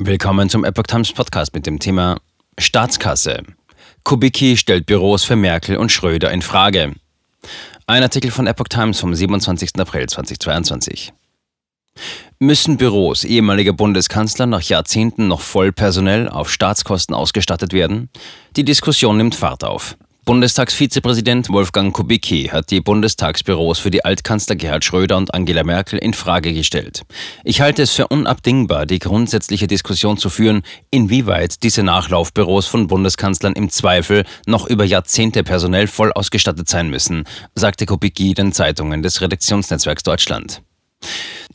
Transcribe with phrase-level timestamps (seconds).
[0.00, 2.20] Willkommen zum Epoch Times Podcast mit dem Thema
[2.56, 3.42] Staatskasse.
[4.04, 6.94] Kubicki stellt Büros für Merkel und Schröder in Frage.
[7.88, 9.70] Ein Artikel von Epoch Times vom 27.
[9.76, 11.12] April 2022.
[12.38, 18.08] Müssen Büros ehemaliger Bundeskanzler nach Jahrzehnten noch voll personell auf Staatskosten ausgestattet werden?
[18.54, 19.96] Die Diskussion nimmt Fahrt auf.
[20.28, 26.12] Bundestagsvizepräsident Wolfgang Kubicki hat die Bundestagsbüros für die Altkanzler Gerhard Schröder und Angela Merkel in
[26.12, 27.06] Frage gestellt.
[27.44, 33.54] Ich halte es für unabdingbar, die grundsätzliche Diskussion zu führen, inwieweit diese Nachlaufbüros von Bundeskanzlern
[33.54, 37.24] im Zweifel noch über Jahrzehnte personell voll ausgestattet sein müssen,
[37.54, 40.60] sagte Kubicki den Zeitungen des Redaktionsnetzwerks Deutschland.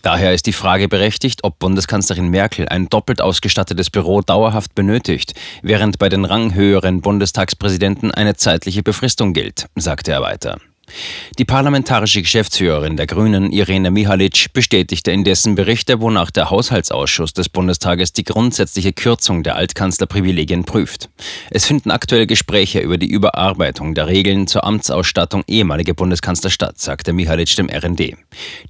[0.02, 6.00] Daher ist die Frage berechtigt, ob Bundeskanzlerin Merkel ein doppelt ausgestattetes Büro dauerhaft benötigt, während
[6.00, 10.58] bei den ranghöheren Bundestagspräsidenten eine zeitliche Befristung gilt, sagte er weiter.
[11.40, 18.14] Die parlamentarische Geschäftsführerin der Grünen, Irene Mihalic, bestätigte indessen Berichte, wonach der Haushaltsausschuss des Bundestages
[18.14, 21.10] die grundsätzliche Kürzung der Altkanzlerprivilegien prüft.
[21.50, 27.14] Es finden aktuelle Gespräche über die Überarbeitung der Regeln zur Amtsausstattung ehemaliger Bundeskanzler statt, sagte
[27.14, 28.16] Mihalic dem RND.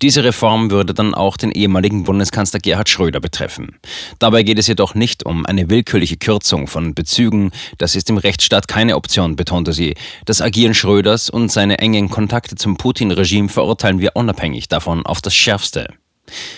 [0.01, 3.75] Diese Reform würde dann auch den ehemaligen Bundeskanzler Gerhard Schröder betreffen.
[4.19, 7.51] Dabei geht es jedoch nicht um eine willkürliche Kürzung von Bezügen.
[7.77, 9.95] Das ist im Rechtsstaat keine Option, betonte sie.
[10.25, 15.35] Das Agieren Schröders und seine engen Kontakte zum Putin-Regime verurteilen wir unabhängig davon auf das
[15.35, 15.87] Schärfste.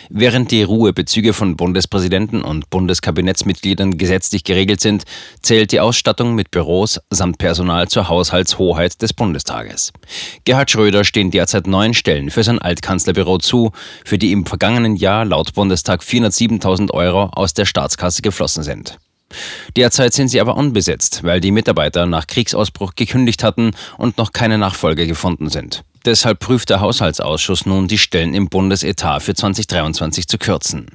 [0.09, 5.03] Während die Ruhebezüge von Bundespräsidenten und Bundeskabinettsmitgliedern gesetzlich geregelt sind,
[5.41, 9.91] zählt die Ausstattung mit Büros samt Personal zur Haushaltshoheit des Bundestages.
[10.43, 13.71] Gerhard Schröder stehen derzeit neun Stellen für sein Altkanzlerbüro zu,
[14.05, 18.99] für die im vergangenen Jahr laut Bundestag 407.000 Euro aus der Staatskasse geflossen sind.
[19.75, 24.57] Derzeit sind sie aber unbesetzt, weil die Mitarbeiter nach Kriegsausbruch gekündigt hatten und noch keine
[24.57, 25.83] Nachfolge gefunden sind.
[26.05, 30.91] Deshalb prüft der Haushaltsausschuss nun, die Stellen im Bundesetat für 2023 zu kürzen.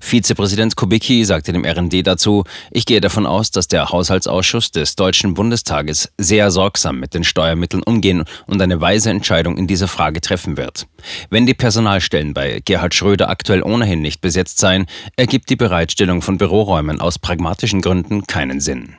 [0.00, 5.34] Vizepräsident Kubicki sagte dem RND dazu, ich gehe davon aus, dass der Haushaltsausschuss des Deutschen
[5.34, 10.56] Bundestages sehr sorgsam mit den Steuermitteln umgehen und eine weise Entscheidung in dieser Frage treffen
[10.56, 10.86] wird.
[11.30, 16.38] Wenn die Personalstellen bei Gerhard Schröder aktuell ohnehin nicht besetzt seien, ergibt die Bereitstellung von
[16.38, 18.96] Büroräumen aus pragmatischen Gründen keinen Sinn.